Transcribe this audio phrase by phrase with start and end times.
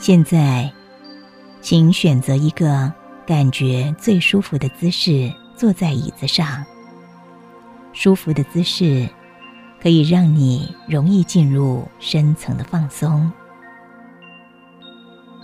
[0.00, 0.72] 现在，
[1.60, 2.90] 请选择一个
[3.26, 6.64] 感觉最舒服的姿势，坐在椅子上。
[7.92, 9.06] 舒服的姿势
[9.78, 13.30] 可以让你容易进入深层的放松。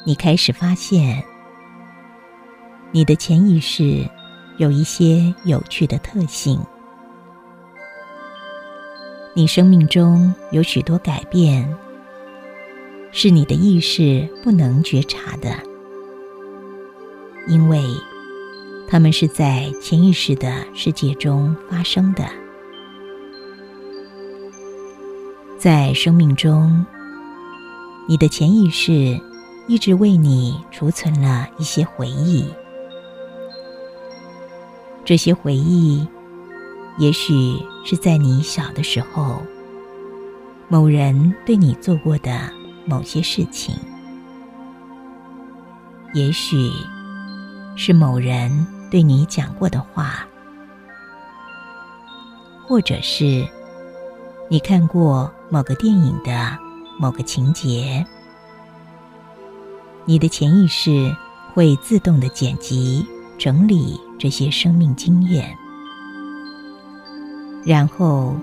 [0.07, 1.23] 你开始发现，
[2.93, 4.09] 你的潜意识
[4.57, 6.59] 有一些有趣的特性。
[9.35, 11.71] 你生命中有许多改变，
[13.19, 15.49] 是你的意识不能觉察的，
[17.49, 17.83] 因为
[18.87, 22.29] 它们是在潜意识的世界中发生的。
[25.59, 26.85] 在生命中，
[28.07, 29.19] 你的潜意识
[29.67, 32.45] 一直为你储存了一些回忆，
[35.07, 36.07] 这些回忆。
[36.99, 37.33] 也许
[37.83, 39.41] 是在你小的时候，
[40.69, 42.53] 某人对你做过的
[42.87, 43.75] 某些事情；
[46.15, 46.71] 也许
[47.77, 50.25] 是某人对你讲过的话；
[52.67, 53.47] 或者是
[54.49, 56.57] 你看过某个电影的
[56.99, 58.07] 某个情节。
[60.05, 61.15] 你的潜意识
[61.53, 63.05] 会自动的剪辑、
[63.37, 65.53] 整理这些生命经验。
[67.65, 68.37] 然后，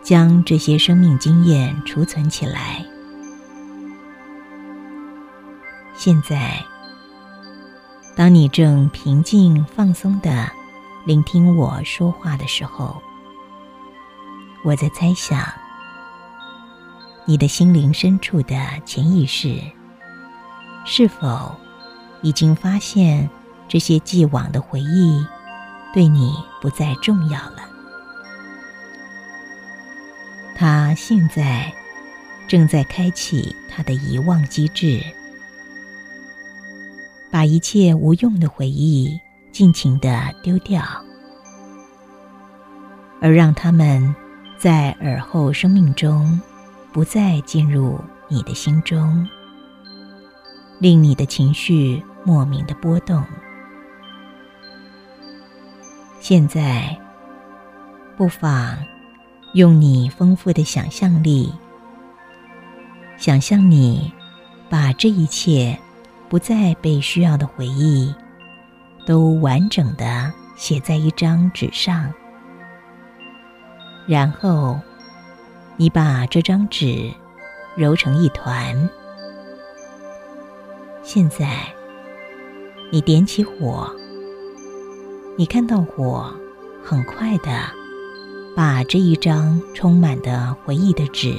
[0.00, 2.86] 将这些生命经验储存起来。
[6.06, 6.64] 现在，
[8.14, 10.48] 当你正平静放松的
[11.04, 13.02] 聆听我说话的时候，
[14.62, 15.44] 我在猜想，
[17.24, 19.60] 你的心灵深处的潜意识，
[20.84, 21.52] 是否
[22.22, 23.28] 已经发现
[23.66, 25.26] 这些既往的回忆
[25.92, 27.68] 对你不再重要了？
[30.54, 31.74] 他现在
[32.46, 35.02] 正在开启他的遗忘机制，
[37.36, 39.20] 把一切无用的回忆
[39.52, 40.82] 尽情的丢掉，
[43.20, 44.16] 而让他们
[44.56, 46.40] 在尔后生命中
[46.94, 49.28] 不再进入你的心中，
[50.78, 53.22] 令你的情绪莫名的波动。
[56.20, 56.98] 现在，
[58.16, 58.78] 不妨。
[59.52, 61.52] 用你丰富的想象力，
[63.18, 64.10] 想象你
[64.70, 65.78] 把这一切
[66.36, 68.14] 不再被需要的回忆，
[69.06, 72.12] 都完整的写在一张纸上，
[74.06, 74.78] 然后
[75.78, 77.10] 你把这张纸
[77.74, 78.76] 揉成一团。
[81.02, 81.72] 现在，
[82.92, 83.90] 你点起火，
[85.38, 86.30] 你看到火
[86.84, 87.50] 很快的。
[88.54, 91.34] 把这一张充满的回忆的纸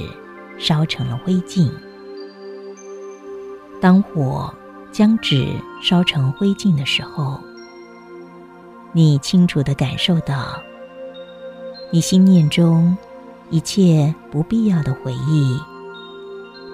[0.58, 1.70] 烧成了灰烬。
[3.80, 4.52] 当火
[4.98, 7.38] 将纸烧成灰烬的时候，
[8.90, 10.60] 你清楚的感受到，
[11.92, 12.98] 你心念中
[13.48, 15.56] 一切不必要的回忆，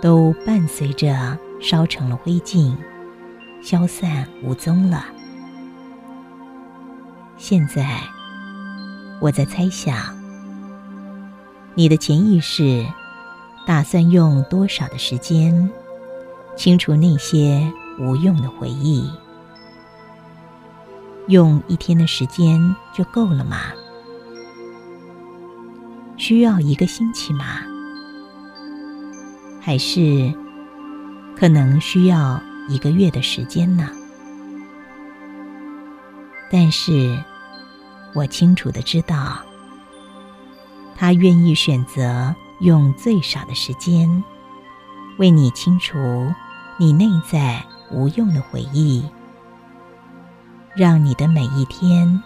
[0.01, 2.75] 都伴随着烧成了灰烬，
[3.63, 5.05] 消散无踪了。
[7.37, 8.01] 现在，
[9.21, 9.95] 我在猜想。
[11.75, 12.87] 你的潜意识
[13.67, 15.71] 打算用多少的时间
[16.57, 19.11] 清除那些无用的回忆？
[21.29, 23.59] 用一天的时间就够了吗？
[26.17, 27.61] 需要一个星期吗？
[29.61, 30.33] 还是
[31.37, 33.89] 可能需要一个月的时间呢？
[36.51, 37.19] 但是
[38.15, 39.39] 我清楚的知道。
[40.97, 44.23] 他愿意选择用最少的时间，
[45.19, 45.99] 为你清除
[46.79, 49.05] 你内在无用的回忆，
[50.75, 52.23] 让你的每一天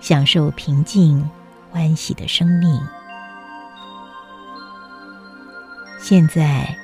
[0.00, 1.28] 享受平静、
[1.70, 2.80] 欢喜的生命。
[5.98, 6.76] 现在，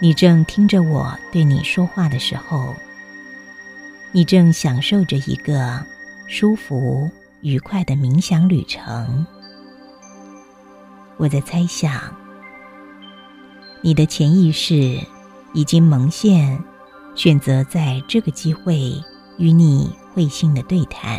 [0.00, 2.74] 你正听着我对你说话的时候，
[4.12, 5.84] 你正享受着一个
[6.28, 9.26] 舒服、愉快的冥想旅程。
[11.16, 12.00] 我在猜想，
[13.80, 15.00] 你的潜意识
[15.56, 16.62] 已经蒙现，
[17.14, 18.92] 选择在这个机会
[19.38, 21.18] 与你会心的对谈。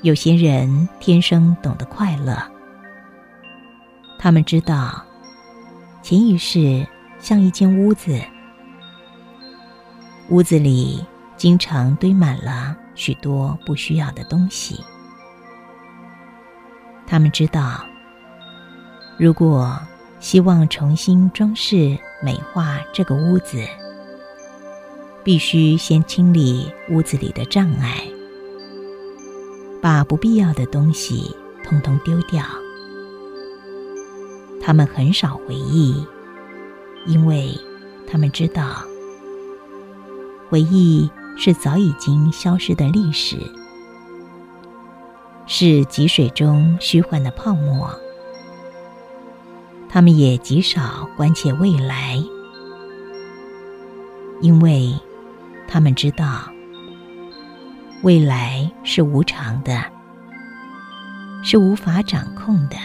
[0.00, 2.34] 有些人天生懂得快乐，
[4.18, 5.04] 他们知道，
[6.00, 6.86] 潜意识
[7.18, 8.18] 像一间屋子，
[10.30, 11.04] 屋子里
[11.36, 14.82] 经常堆满了许多不需要的东西。
[17.06, 17.84] 他们知道，
[19.18, 19.78] 如果
[20.20, 23.64] 希望重新装饰美化这个屋子，
[25.24, 28.06] 必须先清理屋子里的障碍，
[29.80, 31.34] 把不必要的东西
[31.64, 32.44] 通通丢掉。
[34.62, 36.04] 他们很少回忆，
[37.06, 37.58] 因为
[38.06, 38.84] 他们知道，
[40.50, 43.38] 回忆是早已经消失的历史，
[45.46, 47.90] 是积水中虚幻的泡沫。
[49.92, 52.22] 他们也极少关切未来，
[54.40, 54.96] 因为
[55.66, 56.42] 他们知道，
[58.02, 59.82] 未来是无常的，
[61.42, 62.76] 是无法掌控的。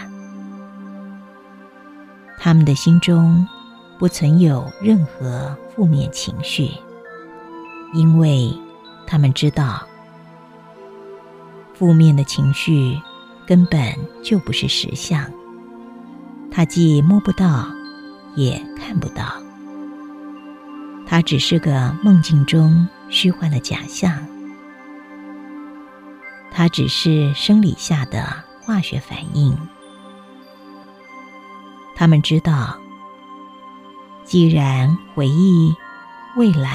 [2.38, 3.46] 他们的心中
[4.00, 6.70] 不存有任何负面情绪，
[7.94, 8.52] 因为
[9.06, 9.86] 他们知道，
[11.72, 13.00] 负面的情绪
[13.46, 13.94] 根本
[14.24, 15.24] 就不是实相。
[16.56, 17.66] 它既摸不到，
[18.34, 19.26] 也看不到，
[21.06, 24.10] 它只是个梦境中虚幻的假象，
[26.50, 29.54] 它只是生理下的化学反应。
[31.94, 32.78] 他们知道，
[34.24, 35.74] 既然回忆
[36.38, 36.64] 未来。